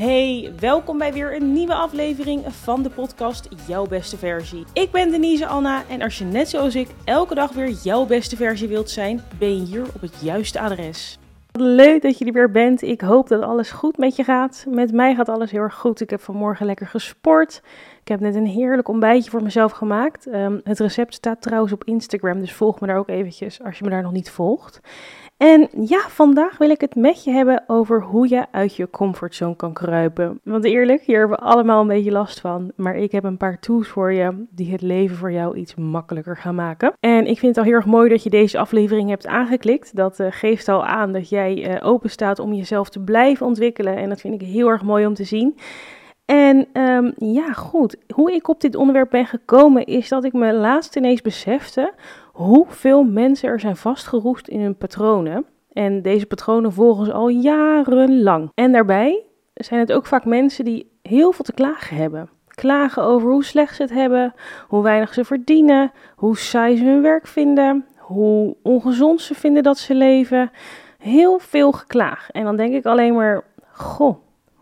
[0.00, 4.64] Hey, welkom bij weer een nieuwe aflevering van de podcast Jouw Beste Versie.
[4.72, 8.36] Ik ben Denise Anna en als je net zoals ik elke dag weer jouw beste
[8.36, 11.18] versie wilt zijn, ben je hier op het juiste adres.
[11.52, 12.82] Leuk dat je er weer bent.
[12.82, 14.64] Ik hoop dat alles goed met je gaat.
[14.68, 16.00] Met mij gaat alles heel erg goed.
[16.00, 17.62] Ik heb vanmorgen lekker gesport.
[18.00, 20.26] Ik heb net een heerlijk ontbijtje voor mezelf gemaakt.
[20.26, 23.84] Ehm, het recept staat trouwens op Instagram, dus volg me daar ook eventjes als je
[23.84, 24.80] me daar nog niet volgt.
[25.40, 29.56] En ja, vandaag wil ik het met je hebben over hoe je uit je comfortzone
[29.56, 30.40] kan kruipen.
[30.44, 32.72] Want eerlijk, hier hebben we allemaal een beetje last van.
[32.76, 36.36] Maar ik heb een paar tools voor je die het leven voor jou iets makkelijker
[36.36, 36.92] gaan maken.
[37.00, 39.96] En ik vind het al heel erg mooi dat je deze aflevering hebt aangeklikt.
[39.96, 43.96] Dat uh, geeft al aan dat jij uh, open staat om jezelf te blijven ontwikkelen.
[43.96, 45.56] En dat vind ik heel erg mooi om te zien.
[46.24, 47.96] En um, ja, goed.
[48.14, 51.92] Hoe ik op dit onderwerp ben gekomen is dat ik me laatst ineens besefte
[52.40, 55.44] hoeveel mensen er zijn vastgeroest in hun patronen.
[55.72, 58.50] En deze patronen volgen ze al jarenlang.
[58.54, 62.30] En daarbij zijn het ook vaak mensen die heel veel te klagen hebben.
[62.48, 64.34] Klagen over hoe slecht ze het hebben,
[64.68, 69.78] hoe weinig ze verdienen, hoe saai ze hun werk vinden, hoe ongezond ze vinden dat
[69.78, 70.50] ze leven.
[70.98, 72.30] Heel veel geklaag.
[72.30, 74.16] En dan denk ik alleen maar, goh,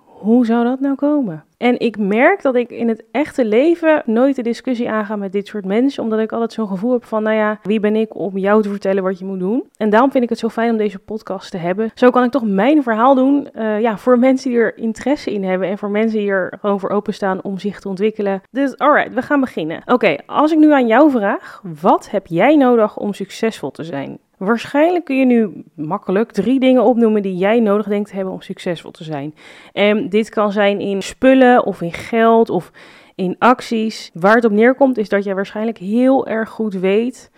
[0.04, 1.44] hoe zou dat nou komen?
[1.58, 5.46] En ik merk dat ik in het echte leven nooit de discussie aanga met dit
[5.46, 8.38] soort mensen, omdat ik altijd zo'n gevoel heb van, nou ja, wie ben ik om
[8.38, 9.64] jou te vertellen wat je moet doen?
[9.76, 11.90] En daarom vind ik het zo fijn om deze podcast te hebben.
[11.94, 15.44] Zo kan ik toch mijn verhaal doen, uh, ja, voor mensen die er interesse in
[15.44, 18.42] hebben en voor mensen die er gewoon voor openstaan om zich te ontwikkelen.
[18.50, 19.82] Dus alright, we gaan beginnen.
[19.86, 24.18] Oké, als ik nu aan jou vraag, wat heb jij nodig om succesvol te zijn?
[24.38, 28.40] Waarschijnlijk kun je nu makkelijk drie dingen opnoemen die jij nodig denkt te hebben om
[28.40, 29.34] succesvol te zijn.
[29.72, 32.70] En dit kan zijn in spullen of in geld of
[33.14, 34.10] in acties.
[34.14, 37.30] Waar het op neerkomt is dat jij waarschijnlijk heel erg goed weet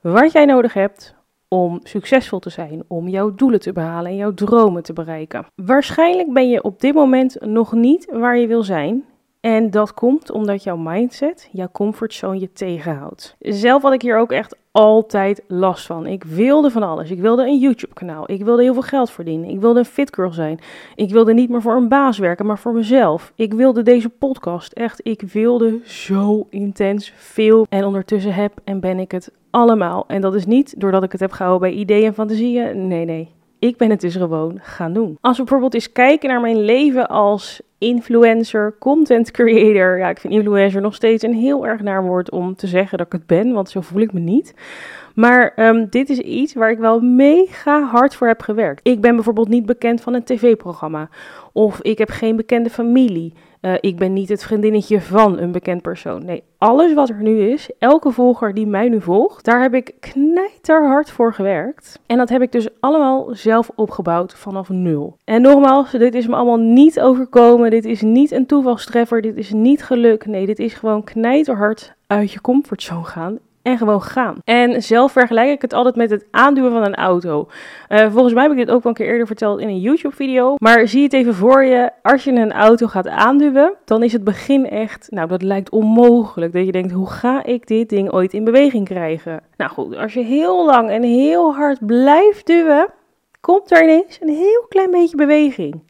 [0.00, 1.16] wat jij nodig hebt
[1.48, 5.46] om succesvol te zijn, om jouw doelen te behalen en jouw dromen te bereiken.
[5.54, 9.04] Waarschijnlijk ben je op dit moment nog niet waar je wil zijn
[9.40, 13.36] en dat komt omdat jouw mindset, jouw comfortzone je tegenhoudt.
[13.38, 16.06] Zelf had ik hier ook echt altijd last van.
[16.06, 17.10] Ik wilde van alles.
[17.10, 18.30] Ik wilde een YouTube-kanaal.
[18.30, 19.48] Ik wilde heel veel geld verdienen.
[19.48, 20.58] Ik wilde een fit girl zijn.
[20.94, 23.32] Ik wilde niet meer voor een baas werken, maar voor mezelf.
[23.34, 24.72] Ik wilde deze podcast.
[24.72, 27.66] Echt, ik wilde zo intens veel.
[27.68, 30.04] En ondertussen heb en ben ik het allemaal.
[30.06, 32.88] En dat is niet doordat ik het heb gehouden bij ideeën en fantasieën.
[32.88, 33.36] Nee, nee.
[33.58, 35.18] Ik ben het dus gewoon gaan doen.
[35.20, 39.98] Als we bijvoorbeeld eens kijken naar mijn leven als influencer, content creator.
[39.98, 43.06] Ja, ik vind influencer nog steeds een heel erg naar woord om te zeggen dat
[43.06, 44.54] ik het ben, want zo voel ik me niet.
[45.14, 48.80] Maar um, dit is iets waar ik wel mega hard voor heb gewerkt.
[48.82, 51.08] Ik ben bijvoorbeeld niet bekend van een tv-programma.
[51.52, 53.32] Of ik heb geen bekende familie.
[53.62, 56.24] Uh, ik ben niet het vriendinnetje van een bekend persoon.
[56.24, 59.94] Nee, alles wat er nu is, elke volger die mij nu volgt, daar heb ik
[60.00, 62.00] knijterhard voor gewerkt.
[62.06, 65.16] En dat heb ik dus allemaal zelf opgebouwd vanaf nul.
[65.24, 67.70] En nogmaals, dit is me allemaal niet overkomen.
[67.70, 69.22] Dit is niet een toevalstreffer.
[69.22, 70.26] Dit is niet geluk.
[70.26, 74.36] Nee, dit is gewoon knijterhard uit je comfortzone gaan en gewoon gaan.
[74.44, 77.48] En zelf vergelijk ik het altijd met het aanduwen van een auto.
[77.88, 80.54] Uh, volgens mij heb ik dit ook wel een keer eerder verteld in een YouTube-video.
[80.58, 81.90] Maar zie het even voor je.
[82.02, 86.52] Als je een auto gaat aanduwen, dan is het begin echt, nou dat lijkt onmogelijk.
[86.52, 89.42] Dat je denkt, hoe ga ik dit ding ooit in beweging krijgen?
[89.56, 92.86] Nou goed, als je heel lang en heel hard blijft duwen,
[93.40, 95.82] komt er ineens een heel klein beetje beweging.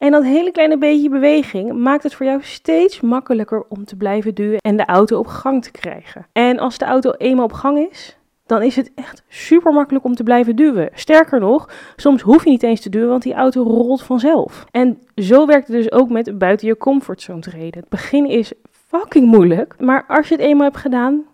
[0.00, 4.34] En dat hele kleine beetje beweging maakt het voor jou steeds makkelijker om te blijven
[4.34, 6.26] duwen en de auto op gang te krijgen.
[6.32, 10.14] En als de auto eenmaal op gang is, dan is het echt super makkelijk om
[10.14, 10.90] te blijven duwen.
[10.94, 14.64] Sterker nog, soms hoef je niet eens te duwen, want die auto rolt vanzelf.
[14.70, 17.80] En zo werkt het dus ook met buiten je comfortzone treden.
[17.80, 21.24] Het begin is fucking moeilijk, maar als je het eenmaal hebt gedaan,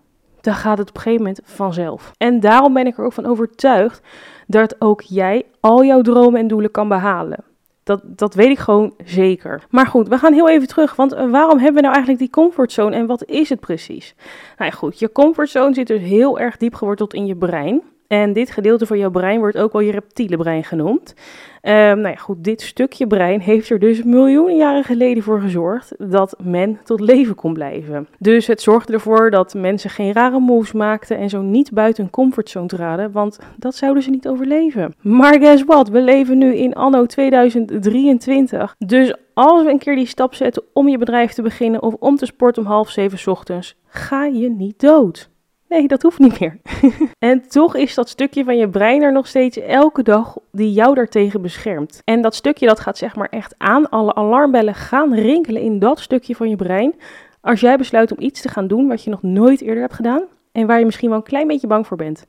[0.40, 2.12] dan gaat het op een gegeven moment vanzelf.
[2.18, 4.00] En daarom ben ik er ook van overtuigd
[4.46, 7.44] dat ook jij al jouw dromen en doelen kan behalen.
[7.86, 9.62] Dat, dat weet ik gewoon zeker.
[9.70, 10.96] Maar goed, we gaan heel even terug.
[10.96, 14.14] Want eh, waarom hebben we nou eigenlijk die comfortzone en wat is het precies?
[14.58, 17.82] Nou ja, goed, je comfortzone zit dus heel erg diep geworteld in je brein.
[18.08, 21.14] En dit gedeelte van jouw brein wordt ook wel je reptiele brein genoemd.
[21.62, 25.94] Um, nou ja, goed, dit stukje brein heeft er dus miljoenen jaren geleden voor gezorgd
[25.98, 28.08] dat men tot leven kon blijven.
[28.18, 32.12] Dus het zorgde ervoor dat mensen geen rare moves maakten en zo niet buiten hun
[32.12, 34.94] comfortzone traden, want dat zouden ze niet overleven.
[35.00, 35.88] Maar guess what?
[35.88, 38.74] We leven nu in anno 2023.
[38.78, 42.16] Dus als we een keer die stap zetten om je bedrijf te beginnen of om
[42.16, 45.30] te sporten om half zeven ochtends, ga je niet dood.
[45.68, 46.58] Nee, dat hoeft niet meer.
[47.30, 50.94] en toch is dat stukje van je brein er nog steeds elke dag die jou
[50.94, 52.00] daartegen beschermt.
[52.04, 53.88] En dat stukje dat gaat zeg maar echt aan.
[53.88, 56.94] Alle alarmbellen gaan rinkelen in dat stukje van je brein.
[57.40, 60.22] Als jij besluit om iets te gaan doen wat je nog nooit eerder hebt gedaan.
[60.56, 62.26] En waar je misschien wel een klein beetje bang voor bent.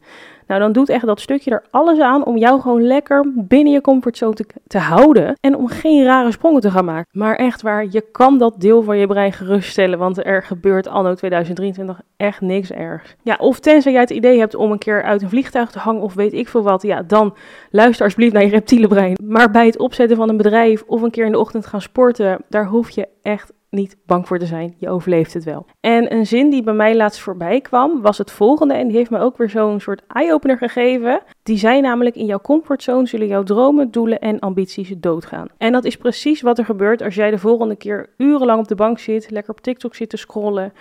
[0.48, 3.82] Nou, dan doet echt dat stukje er alles aan om jou gewoon lekker binnen je
[3.82, 7.08] comfortzone te, te houden en om geen rare sprongen te gaan maken.
[7.12, 11.14] Maar echt waar, je kan dat deel van je brein geruststellen, want er gebeurt anno
[11.14, 13.16] 2023 echt niks ergs.
[13.24, 16.02] Ja, of tenzij jij het idee hebt om een keer uit een vliegtuig te hangen
[16.02, 17.36] of weet ik veel wat, ja, dan
[17.72, 19.18] luister alsjeblieft naar je reptiele brein.
[19.24, 22.42] Maar bij het opzetten van een bedrijf of een keer in de ochtend gaan sporten,
[22.50, 24.76] daar hoef je echt niet bang voor te zijn.
[24.78, 25.66] Je overleeft het wel.
[25.80, 28.74] En een zin die bij mij laatst voorbij kwam, was het volgende.
[28.74, 31.22] En die heeft me ook weer zo'n soort eye-opener gegeven.
[31.44, 35.48] Die zei namelijk: In jouw comfortzone zullen jouw dromen, doelen en ambities doodgaan.
[35.58, 38.76] En dat is precies wat er gebeurt als jij de volgende keer urenlang op de
[38.76, 40.74] bank zit, lekker op TikTok zit te scrollen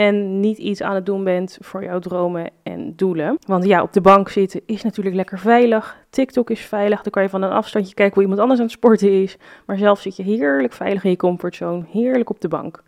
[0.00, 3.38] en niet iets aan het doen bent voor jouw dromen en doelen.
[3.46, 5.96] Want ja, op de bank zitten is natuurlijk lekker veilig.
[6.10, 8.74] TikTok is veilig, dan kan je van een afstandje kijken hoe iemand anders aan het
[8.74, 9.36] sporten is.
[9.66, 12.82] Maar zelf zit je heerlijk veilig in je comfortzone, heerlijk op de bank.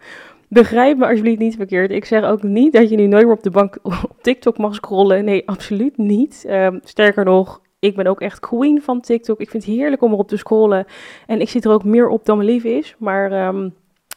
[0.48, 1.90] Begrijp me alsjeblieft niet verkeerd.
[1.90, 4.74] Ik zeg ook niet dat je nu nooit meer op de bank op TikTok mag
[4.74, 5.24] scrollen.
[5.24, 6.44] Nee, absoluut niet.
[6.48, 9.40] Ehm, sterker nog, ik ben ook echt queen van TikTok.
[9.40, 10.84] Ik vind het heerlijk om erop te scrollen.
[11.26, 12.94] En ik zit er ook meer op dan mijn lief is.
[12.98, 13.68] Maar ehm,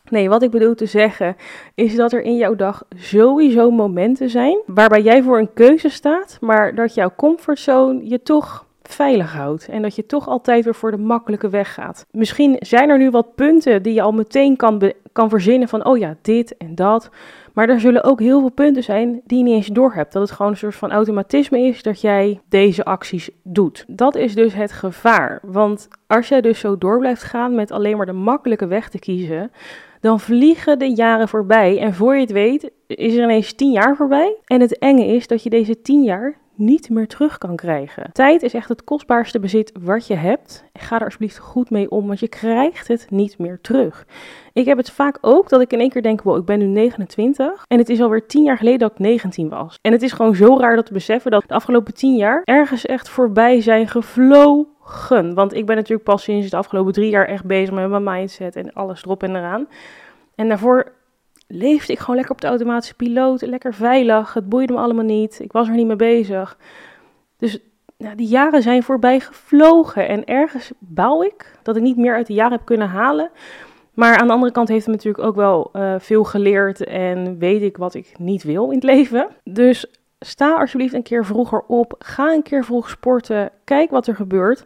[0.09, 1.35] Nee, wat ik bedoel te zeggen
[1.75, 6.37] is dat er in jouw dag sowieso momenten zijn waarbij jij voor een keuze staat,
[6.41, 10.91] maar dat jouw comfortzone je toch veilig houdt en dat je toch altijd weer voor
[10.91, 12.05] de makkelijke weg gaat.
[12.11, 15.97] Misschien zijn er nu wat punten die je al meteen kan, kan verzinnen van, oh
[15.97, 17.09] ja, dit en dat.
[17.53, 20.13] Maar er zullen ook heel veel punten zijn die je niet eens doorhebt.
[20.13, 23.85] Dat het gewoon een soort van automatisme is dat jij deze acties doet.
[23.87, 25.39] Dat is dus het gevaar.
[25.43, 28.99] Want als jij dus zo door blijft gaan met alleen maar de makkelijke weg te
[28.99, 29.51] kiezen,
[30.05, 31.79] dan vliegen de jaren voorbij.
[31.79, 34.35] En voor je het weet, is er ineens tien jaar voorbij.
[34.45, 38.09] En het enge is dat je deze tien jaar niet meer terug kan krijgen.
[38.11, 40.63] Tijd is echt het kostbaarste bezit wat je hebt.
[40.73, 44.05] Ga er alsjeblieft goed mee om, want je krijgt het niet meer terug.
[44.53, 46.65] Ik heb het vaak ook dat ik in één keer denk, wow, ik ben nu
[46.65, 49.77] 29 en het is alweer 10 jaar geleden dat ik 19 was.
[49.81, 52.85] En het is gewoon zo raar dat te beseffen dat de afgelopen 10 jaar ergens
[52.85, 54.73] echt voorbij zijn gevlogen.
[55.33, 58.55] Want ik ben natuurlijk pas sinds de afgelopen drie jaar echt bezig met mijn mindset
[58.55, 59.67] en alles erop en eraan.
[60.35, 60.91] En daarvoor
[61.47, 64.33] leefde ik gewoon lekker op de automatische piloot, lekker veilig.
[64.33, 65.39] Het boeide me allemaal niet.
[65.39, 66.57] Ik was er niet mee bezig.
[67.37, 67.59] Dus
[67.97, 70.07] nou, die jaren zijn voorbij gevlogen.
[70.07, 73.29] En ergens bouw ik dat ik niet meer uit de jaren heb kunnen halen.
[73.93, 77.61] Maar aan de andere kant heeft het natuurlijk ook wel uh, veel geleerd en weet
[77.61, 79.27] ik wat ik niet wil in het leven.
[79.43, 79.85] Dus
[80.25, 81.95] sta alsjeblieft een keer vroeger op.
[82.00, 83.51] Ga een keer vroeg sporten.
[83.63, 84.66] Kijk wat er gebeurt.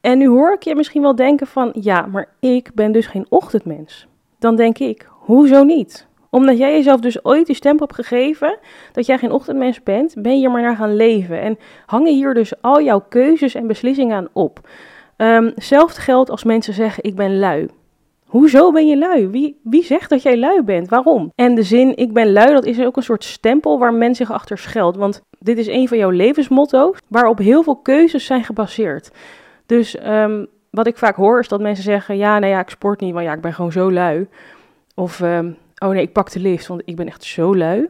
[0.00, 3.26] En nu hoor ik je misschien wel denken van ja, maar ik ben dus geen
[3.28, 4.06] ochtendmens.
[4.38, 6.06] Dan denk ik, hoezo niet?
[6.30, 8.58] Omdat jij jezelf dus ooit die stempel hebt gegeven
[8.92, 11.40] dat jij geen ochtendmens bent, ben je er maar naar gaan leven.
[11.40, 14.68] En hangen hier dus al jouw keuzes en beslissingen aan op.
[15.16, 17.68] Um, hetzelfde geldt als mensen zeggen: Ik ben lui.
[18.34, 19.28] Hoezo ben je lui?
[19.28, 20.88] Wie, wie zegt dat jij lui bent?
[20.88, 21.32] Waarom?
[21.34, 24.32] En de zin ik ben lui, dat is ook een soort stempel waar men zich
[24.32, 24.96] achter scheldt.
[24.96, 29.10] Want dit is een van jouw levensmotto's, waarop heel veel keuzes zijn gebaseerd.
[29.66, 33.00] Dus um, wat ik vaak hoor is dat mensen zeggen: Ja, nou ja, ik sport
[33.00, 34.28] niet, want ja, ik ben gewoon zo lui.
[34.94, 37.88] Of um, oh nee, ik pak de lift, want ik ben echt zo lui.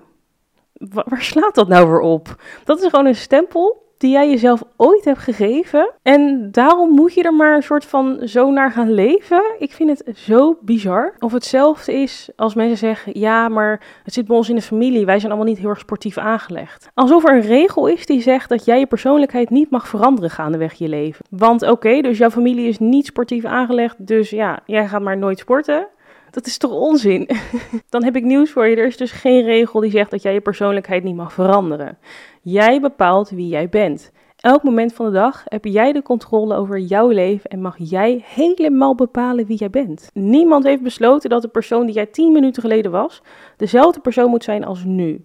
[0.89, 2.43] waar slaat dat nou weer op?
[2.65, 5.91] Dat is gewoon een stempel die jij jezelf ooit hebt gegeven.
[6.03, 9.43] En daarom moet je er maar een soort van zo naar gaan leven.
[9.59, 11.15] Ik vind het zo bizar.
[11.19, 15.07] Of hetzelfde is als mensen zeggen: ja, maar het zit bij ons in de familie.
[15.07, 16.89] Wij zijn allemaal niet heel erg sportief aangelegd.
[16.95, 20.73] Alsof er een regel is die zegt dat jij je persoonlijkheid niet mag veranderen gaandeweg
[20.73, 21.25] je leven.
[21.31, 24.07] Want oké, dus jouw familie is niet sportief aangelegd.
[24.07, 25.87] Dus ja, jij gaat maar nooit sporten.
[26.35, 27.29] Dat is toch onzin?
[27.89, 28.77] Dan heb ik nieuws voor je.
[28.77, 31.99] Er is dus geen regel die zegt dat jij je persoonlijkheid niet mag veranderen.
[32.43, 34.13] Jij bepaalt wie jij bent.
[34.37, 38.25] Elk moment van de dag heb jij de controle over jouw leven en mag jij
[38.27, 40.11] helemaal bepalen wie jij bent.
[40.13, 43.23] Niemand heeft besloten dat de persoon die jij 10 minuten geleden was,
[43.57, 45.25] dezelfde persoon moet zijn als nu.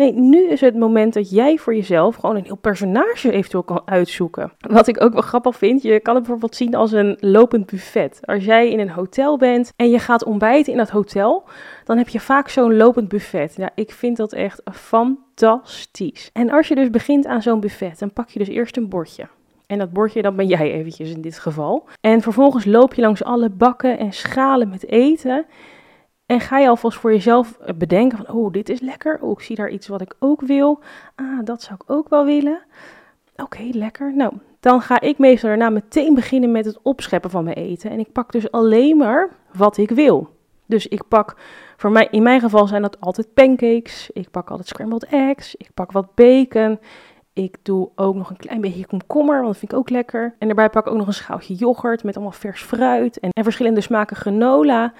[0.00, 3.82] Nee, nu is het moment dat jij voor jezelf gewoon een heel personage eventueel kan
[3.84, 4.52] uitzoeken.
[4.58, 8.20] Wat ik ook wel grappig vind, je kan het bijvoorbeeld zien als een lopend buffet.
[8.24, 11.44] Als jij in een hotel bent en je gaat ontbijten in dat hotel,
[11.84, 13.54] dan heb je vaak zo'n lopend buffet.
[13.56, 16.30] Ja, ik vind dat echt fantastisch.
[16.32, 19.28] En als je dus begint aan zo'n buffet, dan pak je dus eerst een bordje.
[19.66, 21.88] En dat bordje, dat ben jij eventjes in dit geval.
[22.00, 25.46] En vervolgens loop je langs alle bakken en schalen met eten.
[26.30, 29.18] En ga je alvast voor jezelf bedenken van, oh, dit is lekker.
[29.20, 30.80] Oh, ik zie daar iets wat ik ook wil.
[31.14, 32.60] Ah, dat zou ik ook wel willen.
[33.36, 34.16] Oké, lekker.
[34.16, 37.90] Nou, dan ga ik meestal daarna meteen beginnen met het opscheppen van mijn eten.
[37.90, 40.28] En ik pak dus alleen maar wat ik wil.
[40.66, 41.36] Dus ik pak,
[41.76, 44.10] voor mij, in mijn geval zijn dat altijd pancakes.
[44.12, 45.54] Ik pak altijd scrambled eggs.
[45.54, 46.78] Ik pak wat bacon.
[47.32, 50.34] Ik doe ook nog een klein beetje komkommer, want dat vind ik ook lekker.
[50.38, 53.44] En daarbij pak ik ook nog een schaaltje yoghurt met allemaal vers fruit en, en
[53.44, 54.92] verschillende smaken granola.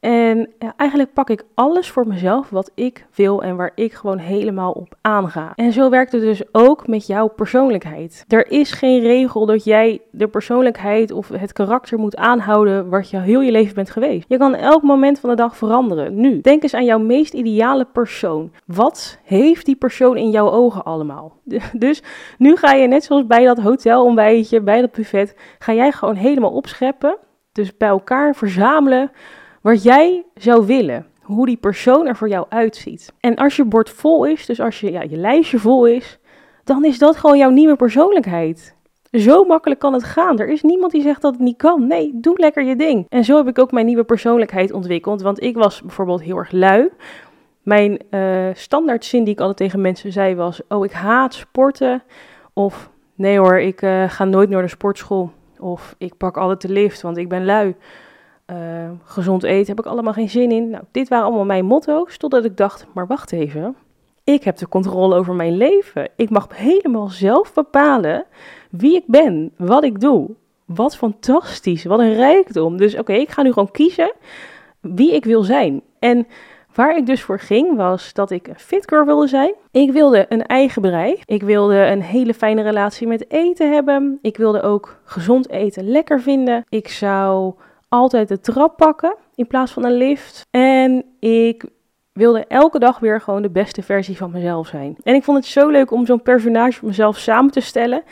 [0.00, 4.72] En eigenlijk pak ik alles voor mezelf wat ik wil en waar ik gewoon helemaal
[4.72, 5.52] op aanga.
[5.54, 8.24] En zo werkt het dus ook met jouw persoonlijkheid.
[8.28, 13.18] Er is geen regel dat jij de persoonlijkheid of het karakter moet aanhouden wat je
[13.18, 14.24] heel je leven bent geweest.
[14.28, 16.20] Je kan elk moment van de dag veranderen.
[16.20, 18.52] Nu, denk eens aan jouw meest ideale persoon.
[18.66, 21.36] Wat heeft die persoon in jouw ogen allemaal?
[21.72, 22.02] Dus
[22.38, 26.50] nu ga je net zoals bij dat hotelontbijtje, bij dat buffet, ga jij gewoon helemaal
[26.50, 27.16] opscheppen.
[27.52, 29.10] Dus bij elkaar verzamelen
[29.68, 31.06] wat jij zou willen.
[31.22, 33.12] Hoe die persoon er voor jou uitziet.
[33.20, 36.18] En als je bord vol is, dus als je, ja, je lijstje vol is,
[36.64, 38.76] dan is dat gewoon jouw nieuwe persoonlijkheid.
[39.10, 40.38] Zo makkelijk kan het gaan.
[40.38, 41.86] Er is niemand die zegt dat het niet kan.
[41.86, 43.06] Nee, doe lekker je ding.
[43.08, 45.22] En zo heb ik ook mijn nieuwe persoonlijkheid ontwikkeld.
[45.22, 46.88] Want ik was bijvoorbeeld heel erg lui.
[47.62, 52.02] Mijn uh, standaard zin die ik altijd tegen mensen zei was: Oh, ik haat sporten.
[52.52, 55.30] Of nee hoor, ik uh, ga nooit naar de sportschool.
[55.58, 57.74] Of ik pak altijd de lift, want ik ben lui.
[58.50, 60.70] Uh, gezond eten heb ik allemaal geen zin in.
[60.70, 63.76] Nou, dit waren allemaal mijn motto's, totdat ik dacht, maar wacht even.
[64.24, 66.08] Ik heb de controle over mijn leven.
[66.16, 68.24] Ik mag helemaal zelf bepalen
[68.70, 70.30] wie ik ben, wat ik doe.
[70.64, 72.76] Wat fantastisch, wat een rijkdom.
[72.76, 74.12] Dus oké, ik ga nu gewoon kiezen
[74.80, 75.82] wie ik wil zijn.
[75.98, 76.26] En
[76.74, 79.54] waar ik dus voor ging was dat ik een fitgirl wilde zijn.
[79.70, 81.22] Ik wilde een eigen bedrijf.
[81.24, 84.18] Ik wilde een hele fijne relatie met eten hebben.
[84.22, 86.64] Ik wilde ook gezond eten lekker vinden.
[86.68, 87.54] Ik zou
[87.88, 90.46] altijd de trap pakken in plaats van een lift.
[90.50, 91.64] En ik
[92.12, 94.96] wilde elke dag weer gewoon de beste versie van mezelf zijn.
[95.02, 98.02] En ik vond het zo leuk om zo'n personage van mezelf samen te stellen.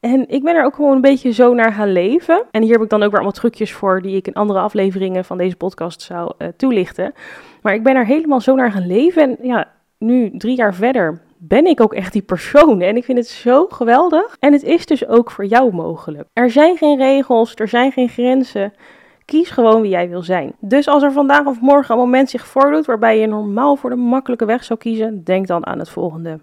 [0.00, 2.42] En ik ben er ook gewoon een beetje zo naar gaan leven.
[2.50, 5.24] En hier heb ik dan ook weer allemaal trucjes voor die ik in andere afleveringen
[5.24, 7.14] van deze podcast zou uh, toelichten.
[7.62, 9.22] Maar ik ben er helemaal zo naar gaan leven.
[9.22, 12.80] En ja, nu drie jaar verder ben ik ook echt die persoon.
[12.80, 14.36] En ik vind het zo geweldig.
[14.40, 16.28] En het is dus ook voor jou mogelijk.
[16.32, 18.72] Er zijn geen regels, er zijn geen grenzen.
[19.24, 20.52] Kies gewoon wie jij wil zijn.
[20.60, 23.96] Dus als er vandaag of morgen een moment zich voordoet waarbij je normaal voor de
[23.96, 26.40] makkelijke weg zou kiezen, denk dan aan het volgende.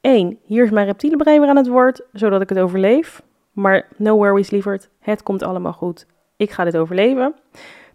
[0.00, 0.38] 1.
[0.44, 3.22] Hier is mijn reptiele brein weer aan het woord, zodat ik het overleef.
[3.52, 4.88] Maar no worries, lieverd.
[5.00, 6.06] Het komt allemaal goed.
[6.36, 7.34] Ik ga dit overleven.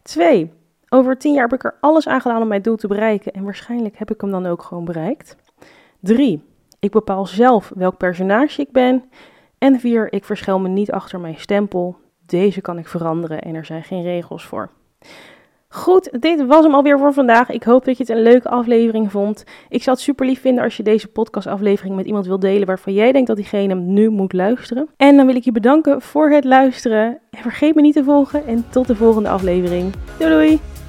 [0.02, 0.52] 2.
[0.90, 3.34] Over 10 jaar heb ik er alles aan gedaan om mijn doel te bereiken.
[3.34, 5.36] En waarschijnlijk heb ik hem dan ook gewoon bereikt.
[6.00, 6.44] 3.
[6.80, 9.04] Ik bepaal zelf welk personage ik ben.
[9.58, 10.13] En 4.
[10.13, 11.98] Ik verschil me niet achter mijn stempel.
[12.25, 14.70] Deze kan ik veranderen en er zijn geen regels voor.
[15.75, 17.50] Goed, dit was hem alweer voor vandaag.
[17.50, 19.44] Ik hoop dat je het een leuke aflevering vond.
[19.70, 22.94] Ik zou het super lief vinden als je deze podcastaflevering met iemand wilt delen waarvan
[22.94, 24.88] jij denkt dat diegene hem nu moet luisteren.
[24.98, 27.20] En dan wil ik je bedanken voor het luisteren.
[27.30, 29.94] En vergeet me niet te volgen en tot de volgende aflevering.
[30.18, 30.83] Doei doei!